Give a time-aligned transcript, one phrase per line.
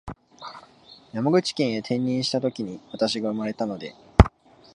[1.13, 3.93] 山口県へ転任したときに私が生まれたので